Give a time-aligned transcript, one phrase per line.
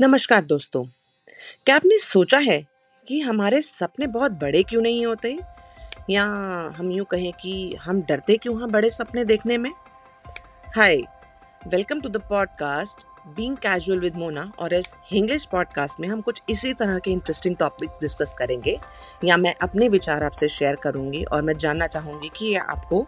[0.00, 0.84] नमस्कार दोस्तों।
[1.66, 2.66] क्या आपने सोचा है
[3.08, 5.38] कि हमारे सपने बहुत बड़े क्यों नहीं होते?
[6.10, 6.24] या
[6.76, 9.70] हम यूँ कहें कि हम डरते क्यों हैं बड़े सपने देखने में?
[10.76, 10.96] Hi
[11.66, 16.42] welcome to the podcast being casual with Mona और इस इंग्लिश पॉडकास्ट में हम कुछ
[16.48, 18.80] इसी तरह के इंटरेस्टिंग टॉपिक्स डिस्कस करेंगे।
[19.24, 23.06] या मैं अपने विचार आपसे शेयर करूँगी और मैं जानना चाहूँगी कि ये आपको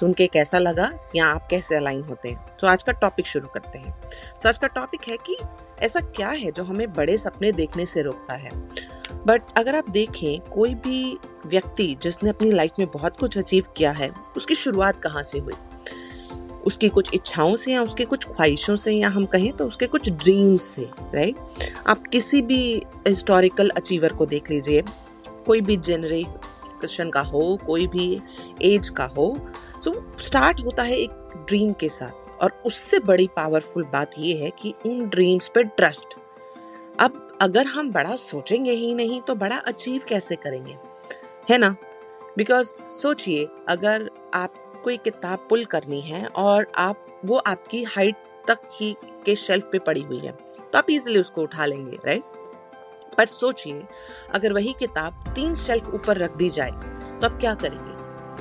[0.00, 3.48] सुन के कैसा लगा या आप कैसे अलाइन होते हैं। तो आज का टॉपिक शुरू
[3.48, 4.00] करते हैं।
[4.42, 5.36] तो आज का टॉपिक है कि
[5.80, 8.50] ऐसा क्या है जो हमें बड़े सपने देखने से रोकता है।
[9.26, 13.90] बट अगर आप देखें, कोई भी व्यक्ति जिसने अपनी लाइफ में बहुत कुछ अचीव किया
[13.92, 15.54] है, उसकी शुरुआत कहाँ से हुई?
[16.66, 20.10] उसकी कुछ इच्छाओं से या उसके कुछ ख्वाहिशों से या हम कहें तो उसके कुछ
[20.10, 21.36] ड्रीम्स से राइट
[21.86, 24.82] आप किसी भी हिस्टोरिकल अचीवर को देख लीजिए,
[25.46, 28.20] कोई भी जनरेशन का हो, कोई भी
[28.62, 29.50] एज का हो
[29.84, 31.10] तो स्टार्ट होता है एक
[31.48, 36.14] ड्रीम के साथ और उससे बड़ी पावरफुल बात यह है कि उन ड्रीम्स पे ट्रस्ट
[37.00, 40.76] अब अगर हम बड़ा सोचेंगे ही नहीं तो बड़ा अचीव कैसे करेंगे?
[41.50, 41.76] है ना?
[42.36, 48.16] बिकॉज़ सोचिए, अगर आप कोई किताब पुल करनी है और आप, वो आपकी हाइट
[48.48, 53.14] तक ही के शेल्फ पे पड़ी हुई है। तो आप इजीली उसको उठा लेंगे राइट
[53.16, 53.82] पर सोचिए,
[54.34, 57.94] अगर वही किताब तीन शेल्फ ऊपर रख दी जाए तो आप क्या करेंगे?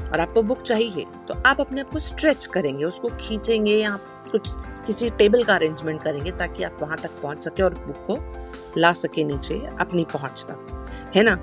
[0.04, 3.98] और आपको बुक चाहिए तो आप अपने आप को स्ट्रेच करेंगे, उसको खींचेंगे या
[4.32, 4.50] कुछ,
[4.86, 8.94] किसी टेबल का अरेंजमेंट करेंगे ताकि आप वहाँ तक पहुँच सके और बुक को ला
[8.94, 11.38] सके नीचे, अपनी पहुँच तक है ना?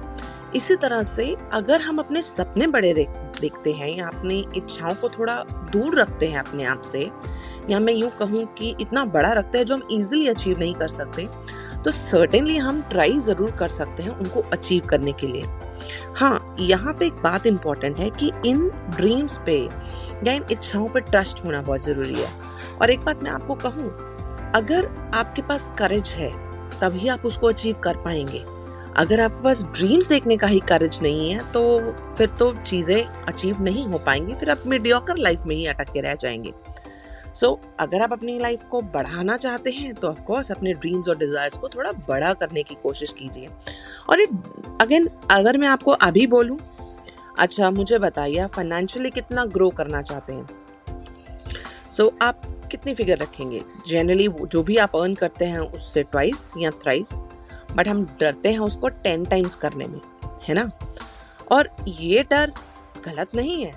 [0.57, 2.93] इसी तरह से अगर हम अपने सपने बड़े
[3.43, 7.11] देखते हैं या अपनी इच्छाओं को थोड़ा दूर रखते हैं अपने आप से,
[7.71, 10.89] या मैं यूँ कहूँ कि इतना बड़ा रखते हैं जो हम इजीली अचीव नहीं कर
[10.89, 11.29] सकते
[11.85, 15.47] तो सर्टेनली हम ट्राई ज़रूर कर सकते हैं उनको अचीव करने के लिए।
[16.17, 19.59] हाँ यहाँ पे एक बात इंपॉर्टेंट है कि इन ड्रीम्स पे
[20.27, 22.31] या इन इच्छाओं पे ट्रस्ट होना बहुत ज़रूरी है।
[22.81, 23.91] और एक बात मैं आपको कहूँ,
[24.55, 26.31] अगर आपके पास करेज है,
[26.81, 28.45] तभी आप उसको अचीव कर पाएँगे।
[28.97, 31.63] अगर आपके पास ड्रीम्स देखने का ही करेज नहीं है तो
[32.17, 36.01] फिर तो चीज़ें अचीव नहीं हो पाएँगी फिर आप मीडियोकर लाइफ में ही अटक के
[36.01, 36.53] रह जाएँगे।
[37.35, 41.17] सो so, अगर आप अपनी लाइफ को बढ़ाना चाहते हैं तो ऑफकोर्स अपने ड्रीम्स और
[41.19, 43.49] डिज़ायर्स को थोड़ा बड़ा करने की कोशिश कीजिए।
[44.11, 46.59] और एक अगेन अगर मैं आपको अभी बोलूँ
[47.39, 50.47] अच्छा मुझे बताइए आप फाइनेंशियली कितना ग्रो करना चाहते हैं?
[51.91, 53.61] सो so, आप कितनी फिगर रखेंगे?
[53.89, 57.13] जनरली जो भी आप अर्न करते हैं उससे ट्वाइस या थ्राइस
[57.75, 60.01] बट हम डरते हैं उसको टेन टाइम्स करने में,
[60.49, 60.71] है ना?
[61.53, 62.53] और ये डर
[63.07, 63.73] गलत नहीं है,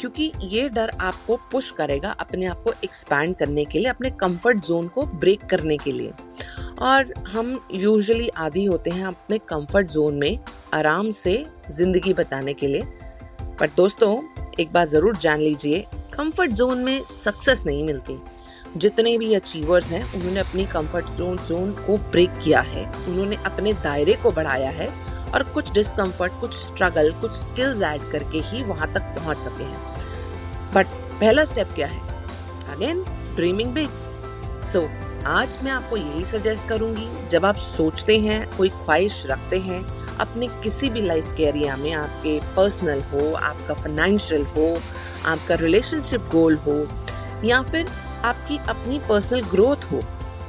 [0.00, 4.64] क्योंकि ये डर आपको पुश करेगा अपने आप को एक्सपैंड करने के लिए, अपने कंफर्ट
[4.66, 6.12] जोन को ब्रेक करने के लिए।
[6.80, 10.38] और हम यूजुअली आदि होते हैं अपने कंफर्ट जोन में
[10.74, 12.82] आराम से ज़िंदगी बताने के लिए।
[13.60, 14.16] पर दोस्तों,
[14.60, 15.84] एक बात ज़रूर जान लीजिए
[16.14, 18.18] कंफर्ट जोन में सक्सेस नहीं मिलती।
[18.76, 23.72] जितने भी अचीवर्स हैं, उन्होंने अपनी कंफर्ट जोन जोन को ब्रेक किया है। उन्होंने अपने
[23.72, 24.88] दायरे को बढ़ाया है
[25.34, 29.96] और कुछ डिस्कम्फर्ट कुछ स्ट्रगल कुछ स्किल्स ऐड करके ही वहाँ तक पहुँच सके हैं।
[30.74, 30.86] बट
[31.20, 32.00] पहला स्टेप क्या है?
[32.74, 33.04] अगेन
[33.36, 33.88] ड्रीमिंग बिग
[34.72, 34.88] सो
[35.26, 39.80] आज मैं आपको यही सजेस्ट करूँगी, जब आप सोचते हैं, कोई ख्वाहिश रखते हैं,
[40.16, 44.80] अपने किसी भी लाइफ के एरिया में आपके पर्सनल हो, आपका फाइनेंशियल हो,
[45.26, 46.88] आपका रिलेशनशिप गोल हो,
[47.44, 47.88] या फिर
[48.24, 50.00] आपकी अपनी पर्सनल ग्रोथ हो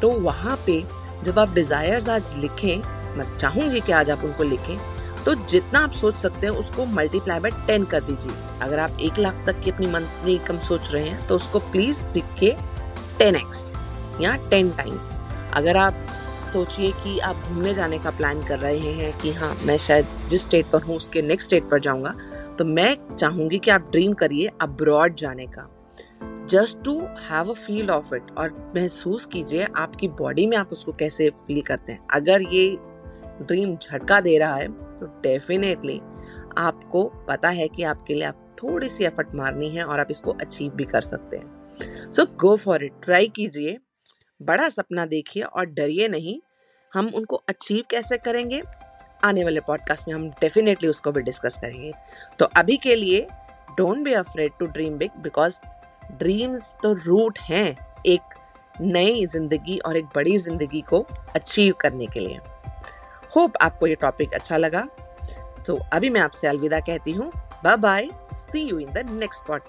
[0.01, 0.83] तो वहाँ पे
[1.23, 2.77] जब आप डिजायर्स आज लिखें,
[3.17, 4.77] मैं चाहूँगी कि आज आप उनको लिखें
[5.25, 9.19] तो जितना आप सोच सकते हैं उसको मल्टीप्लाई बाय टेन कर दीजिए। अगर आप एक
[9.19, 12.55] लाख तक की अपनी मंथली इनकम सोच रहे हैं तो उसको प्लीज़ लिख के
[13.19, 13.71] टेन एक्स
[14.21, 15.11] या टेन टाइम्स
[15.53, 16.05] अगर आप
[16.53, 20.41] सोचिए कि आप घूमने जाने का प्लान कर रहे हैं कि हाँ मैं शायद जिस
[20.41, 22.13] स्टेट पर हूँ, उसके नेक्स्ट स्टेट पर जाऊँगा
[22.57, 25.67] तो मैं चाहूँगी कि आप ड्रीम करिए अब्रॉड जाने का।
[26.49, 30.91] Just to have a feel of it और महसूस कीजिए आपकी बॉडी में आप उसको
[30.91, 32.77] कैसे फील करते हैं। अगर ये
[33.41, 35.99] ड्रीम झटका दे रहा है तो डेफिनेटली
[36.57, 40.31] आपको पता है कि आपके लिए आप थोड़ी सी एफर्ट मारनी है और आप इसको
[40.31, 43.77] अचीव भी कर सकते हैं। So go for it try कीजिए।
[44.41, 46.39] बड़ा सपना देखिए और डरिए नहीं।
[46.93, 48.61] हम उनको अचीव कैसे करेंगे?
[49.23, 51.91] आने वाले पॉडकास्ट में हम डेफिनेटली उसको भी डिस्कस करेंगे।
[52.39, 53.27] तो अभी के लिए
[53.77, 55.55] don't be afraid to dream big because
[56.11, 58.35] dreams तो रूट हैं एक
[58.81, 60.99] नई ज़िंदगी और एक बड़ी ज़िंदगी को
[61.35, 62.39] अचीव करने के लिए।
[63.35, 64.87] होप आपको ये टॉपिक अच्छा लगा।
[65.65, 67.31] तो अभी मैं आपसे अलविदा कहती हूँ।
[67.63, 69.61] Bye bye see you in the next pod